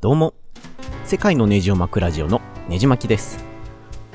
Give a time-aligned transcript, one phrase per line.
[0.00, 0.32] どうも、
[1.06, 3.44] 世界のネジを巻くラジオのネジ巻きです。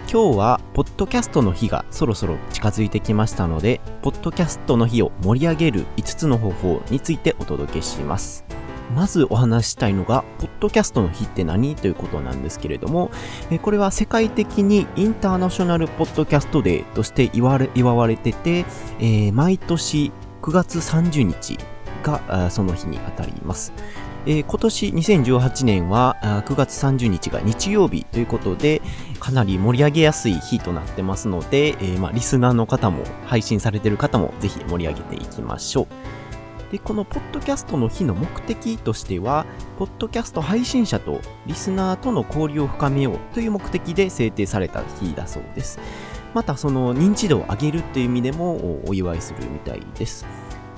[0.09, 8.45] 今日は、ポッドキャストの日がそろそろ近づいてきましたので、ポッドキャストの日を盛り上げる5つの方法についてお届けします。
[8.95, 13.11] まずお話したいのが、ポッドキャストの日って何ということなんですけれども、
[13.61, 18.59] これは世界的にインターナショナルポッドキャストデーとして祝われ祝われてて、
[18.99, 21.57] えー、毎年9月30日
[22.03, 23.73] がその日にあたります。
[24.25, 28.81] えー、今年2018年は9月30日が日曜日ということで、
[29.19, 36.71] かなり盛り上げやすい日となってますので、えー、まあ、リスナーの方も、配信されてる方もぜひ盛り上げていきましょう。
[36.71, 39.45] で、このポッドキャストの日の目的としては、
[39.77, 45.79] ポッドキャスト配信者とリスナーとの交流を深めようという目的で制定された日だそうです。
[46.33, 50.25] また、その認知度を上げるという意味でもお祝いするみたいです。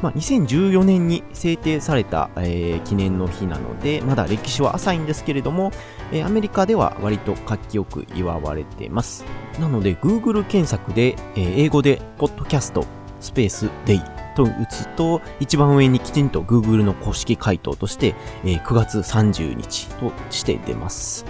[0.02, 5.72] まあ、2014年に制定された、えー、記念の日なので、まだ歴史は浅いんですけれども、
[6.12, 9.26] えー、アメリカでは割と活気よく祝われています。
[9.60, 12.86] なので、Google 検索で、えー、英語で、ポッドキャスト、
[13.20, 14.02] スペース、デイ
[14.36, 21.26] と打つと、一番上にきちんと Google の公式回答として、え、9月30日として出ます。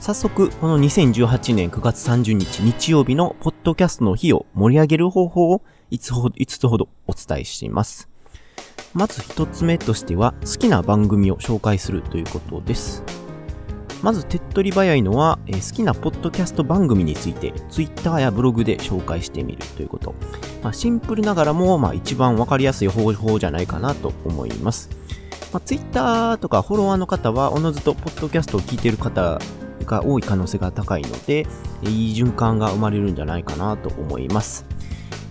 [0.00, 5.62] 早速、この2018年9月30日日曜日のポッドキャストの日を盛り上げる方法を
[5.92, 8.08] 5つほど ,5 つほどお伝えしています。
[8.94, 13.04] まず1つ目としては、好きな番組を紹介するということです。
[14.02, 20.14] まず手っ取り早いのは、え、好きなポッドキャスト番組について Twitter やブログで紹介してみるということ。
[20.62, 24.88] まあ、シンプルながらも、まあ、一番わかりやすい方法じゃないかなと思います。
[25.52, 29.38] まあ、Twitter とかフォロワーの方はおのずとポッドキャストを聞いている方
[29.84, 31.46] が多い可能性が高いので、
[31.82, 34.64] いい循環が生まれるんじゃないかなと思います。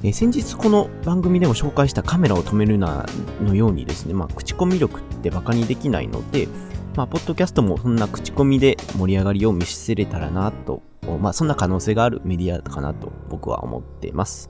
[0.04, 3.06] え先日この番組でも紹介したカメラを止めるな
[3.40, 6.48] のようにですね、まあ、口コミ力って馬鹿にできないので、
[6.96, 10.82] まあ、ポッドキャストもそんな口コミで盛り上がりを見せれたらなと、
[11.20, 14.50] まあ、そんな可能性があるメディアかなと僕は思っています。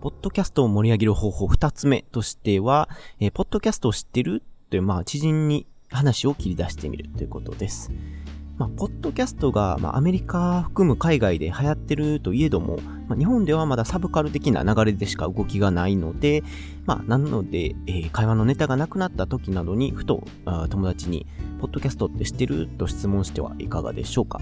[0.00, 2.88] ポッドキャストを盛り上げる方法二つ目としては、
[3.20, 7.92] えー、ポッドキャストを知ってるという、まあ、知人に話を切り出してみるということです。
[8.58, 16.42] まあ、ポッドキャストが、まあ、アメリカ含む海外で流行ってるといえども、まあ、日本ではまだサブカル的な流れでしか動きがないので、
[16.84, 20.24] まあ、なので、えー、会話のネタがなくなった時などに、ふと
[20.70, 21.26] 友達に、
[21.60, 24.40] ポッドキャストって知ってると質問してはいかがでしょうか。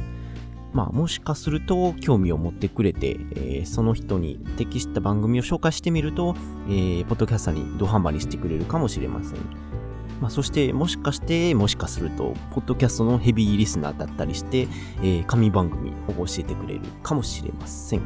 [0.72, 6.34] まあ、もしかすると興味を持ってくれて、えー、その人に適した番組を紹介してみると、
[6.68, 9.75] えー、ポッドキャスターにドハマりしてくれるかもしれません。
[10.20, 14.62] まあ、そしてもしかしてもしかするとポッドキャストのヘビーリスナーだったりして、
[15.02, 18.00] えー、紙番組を教えてくれるかもしれません。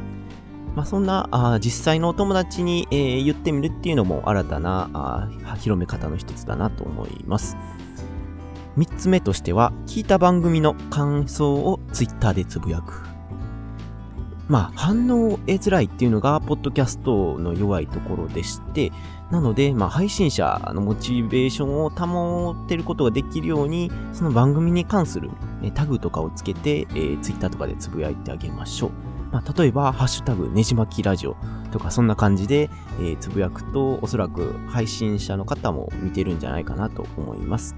[0.75, 7.57] まあ、そんなあ実際のお友達に、えー、言ってみるっていうのも新たなあ広め方の一つだなと思います。
[8.77, 13.10] 三つ目としては、聞いた番組の感想をツイッターでつぶやく。
[14.51, 18.91] まあ、反応を得づらいっていうのが、ポッドキャストの弱いところでして、
[19.31, 25.29] なので、まあ、配信者のモチベーションを保ってることができるように、その番組に関する、
[25.61, 28.91] ね、タグとかをつけて、えー、Twitter とかでつぶやいてあげましょう。
[29.31, 31.37] まあ、例えば、ハッシュタグ、ねじまきラジオ
[31.71, 32.69] とか、そんな感じで、
[32.99, 37.73] えー、つぶやくと、おそらく配信者の方も見てるんじゃないかなと思います。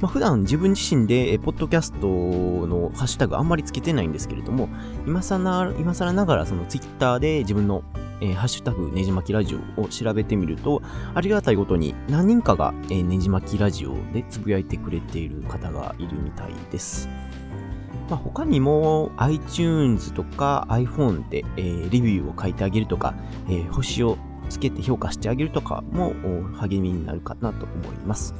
[0.00, 4.68] まあ、普段自分自身で、ポッドキャストのハッシュタグあんまりつけてないんですけれども、
[5.06, 7.82] 今更、今更ながらそのツイッターで自分の
[8.20, 10.82] えー、ハッシュタグねじまきラジオを調べてみると、
[11.14, 17.08] ありがたいことに何人かが、えー、ねじまきラジオでつぶやいてくれている方がいるみたいです。
[18.08, 23.14] まあ、他にも iTunes とか iPhone で、えー、レビューを書いてあげるとか、
[23.48, 24.18] えー、星を
[24.48, 26.12] つけて評価してあげるとかも
[26.54, 28.34] 励みになるかなと思います。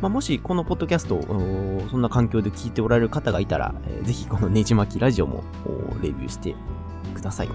[0.00, 5.44] まあ、もしこのポッドキャストをそんな環境で聞いておられる方がいたら、えー、ぜひこのねじまきラジオも
[6.02, 6.54] レビューして
[7.14, 7.48] ください。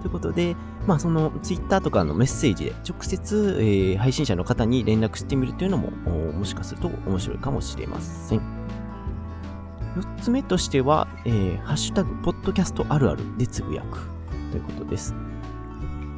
[0.00, 0.56] ということで、
[0.86, 8.40] まあそのツイッターとかのメッセージで直接、えー、配信者の方に連絡してみるというのももしかすると面白いかもしれません。
[9.96, 13.98] 4つ目としては、えー、ハッシュタグ、ポッドキャストあるあるでつぶやく
[14.52, 15.14] ということです。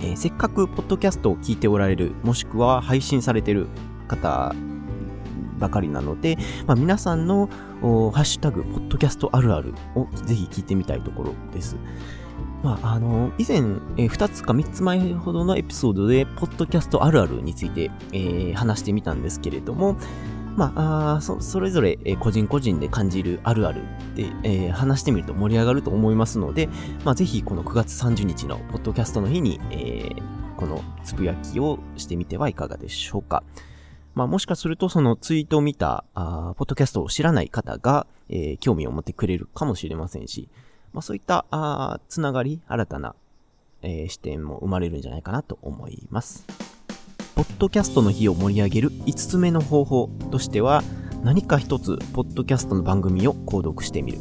[0.00, 3.69] えー、せっかくポッドキャストを聞いておられる、もしくは配信されてる
[4.06, 4.55] 方
[5.62, 6.37] ばかりなので、
[6.67, 7.49] まあ、皆さんの
[7.81, 11.76] ハッシュタグ、ポッドキャストあるあるをぜひ聞いてみたいところです。
[12.62, 19.97] まあ、あの、以前、えー、2つか3つ前ほどのエピソードで、ポッドキャストあるあるについて、えー、話してみたんですけれども、
[20.56, 23.82] まあ、あそそれぞれ、えー、個人個人で感じるあるある
[24.14, 26.69] で、えー、話してみると盛り上がると思いますので、
[27.05, 33.43] まあ、ぜひこの9月30日のポッドキャストの日に、えー、このつぶやきをしてみてはいかがでしょうか。
[34.14, 40.49] まあもしかするとそのツイートを見た、あポッドキャストを知らない方が、えー、興味を持ってくれるかもしれませんし、
[40.93, 43.14] まあそういったあつながり、新たな、
[43.82, 46.44] えー、視点も生まれるんじゃないかなと思います。
[47.35, 50.82] ポッドキャストの日を盛り上げる5つ目の方法としては、
[51.23, 54.19] 何か一つ、ポッドキャストの番組を購読してみる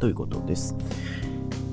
[0.00, 0.74] ということです。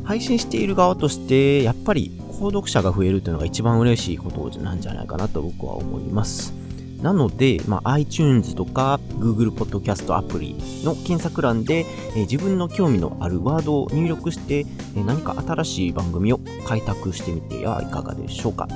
[0.04, 6.61] 配信している側として、やっぱり購読者が増えるというのが一番嬉しいことなんじゃないかなと僕は思います。
[7.02, 18.68] なので、まあ、iTunes とか Google Podcast アプリの検索欄で、えー、自分の興味のあるワードを入力して、えー、何か新しい番組を開拓してみてはいかがでしょうか。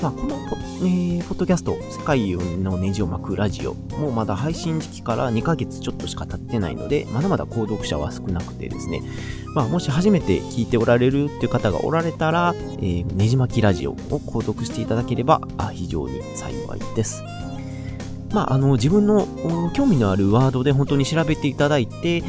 [0.00, 9.00] まあ、このポ,、えー、ポッドキャスト、世界のネジを巻くラジオもまだ配信時期から2ヶ月ちょっとしか経ってないので、まだまだ購読者は少なくてですね、
[9.54, 17.22] まあ、もし初めて聞いておられるっていう方がおられたら、えー、ねじ巻きラジオを購読していただければあ非常に幸いです。
[18.32, 19.28] まあ、あの、自分の
[19.74, 22.20] 興味のあるワードで本当に調べていただいて、え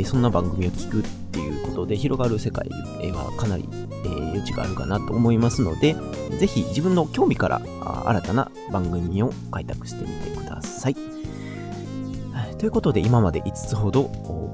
[0.00, 2.68] ー、そんな番組を聞くっていうことで広がる世界
[3.12, 3.68] はかなり、
[4.06, 5.96] えー、余地があるかなと思いますので、
[6.38, 7.60] ぜひ自分の興味から
[8.06, 10.96] 新たな番組を開拓してみてください。
[12.58, 14.04] ということで今まで5つほど、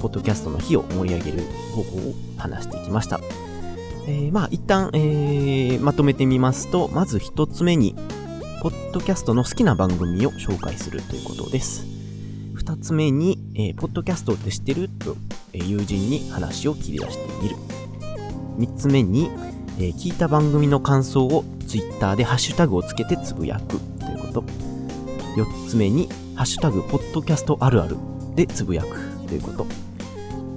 [0.00, 1.42] ポッドキャストの日を盛り上げる
[1.74, 3.20] 方法を話してきました。
[4.08, 7.94] えー、まあ一旦、えー、まとめてみますと、まず1つ目に、
[8.60, 11.86] ポッドキャストの好きな番組を紹介するということです。
[12.56, 15.16] 2つ目に、えー、ポッドキャストって知ってると、
[15.52, 17.56] え、友人に話を切り出してみる。
[18.58, 19.30] 3つ目に、
[19.78, 24.44] えー、聞いた番組の感想を Twitter でハッシュタグをつけてつぶやくということ。
[25.36, 27.96] 4つ目に、ハッシュタグ、ポッドキャストあるある
[28.34, 28.88] でつぶやく
[29.26, 29.66] ということ。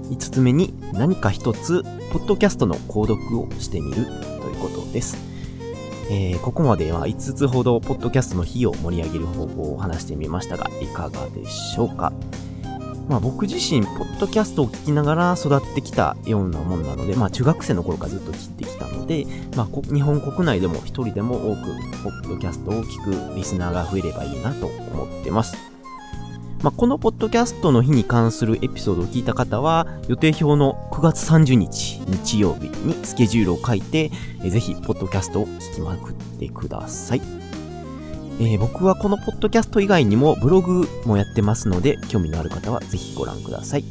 [0.10, 5.18] 5つ目に、何か一つ、ポッドキャストの購読をしてみるということです。
[6.10, 12.14] えー、ここまでは5つほどポッドキャストの日を盛り上げる方法を話してみましたが、いかがでしょうか？
[13.08, 19.26] まあ僕自身、ポッドキャストを聞きながら育ってきたようなもんなので、まあ中学生の頃からずっと聞いてきたので、
[19.56, 21.62] まあ日本国内でも一人でも多く
[22.04, 25.56] ポッドキャストを聞くリスナーが増えればいいなと思ってます。
[26.64, 34.10] まあ、このポッドキャストの日に関するエピソードを聞いた方は、予定表の9月30日、日曜日にスケジュールを書いて、
[34.42, 37.45] ぜひ、ポッドキャストを聞きまくってください。
[38.38, 43.86] えー、僕はこのポッドキャスト以外にもブログもやってますので、興味のある方はぜひご覧ください。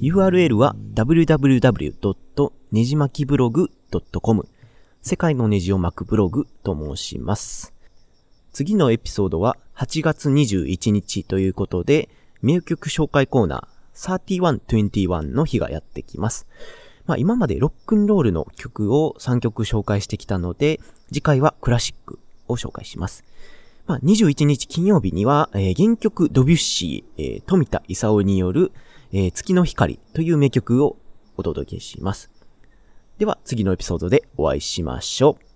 [0.00, 2.52] URL は www.
[2.70, 3.70] ねじまきブログ
[4.22, 4.46] .com
[5.02, 7.74] 世界のネジを巻くブログと申します。
[8.52, 12.08] 次のエピソードは8月21日ということで、
[12.40, 16.46] 名曲紹介コーナー3121の日がやってきます。
[17.06, 20.78] まあ今までロックンロールの曲を3曲紹介してきたので、
[21.08, 23.24] 次回はクラシックを紹介します。
[23.88, 28.70] まあ21日金曜日には、えー、原曲ドビュッシー、えー、富田勲による、
[29.12, 30.98] えー、月の光という名曲を
[31.38, 32.30] お届けします。
[33.16, 35.44] では次のエピソードでお会いしましょう。